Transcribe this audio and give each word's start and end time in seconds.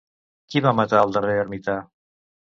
Qui 0.53 0.63
va 0.67 0.71
matar 0.79 1.03
al 1.03 1.13
darrer 1.19 1.37
ermità? 1.43 1.79